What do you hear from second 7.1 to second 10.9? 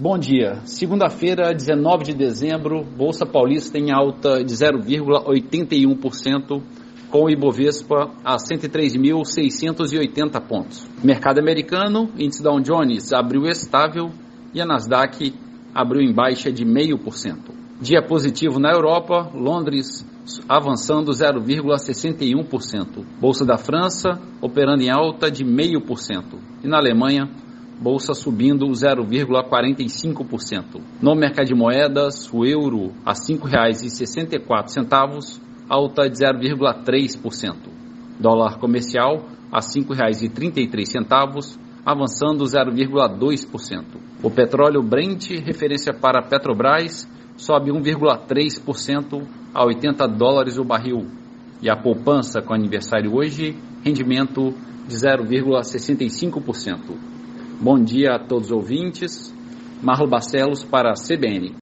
com o Ibovespa a 103.680 pontos.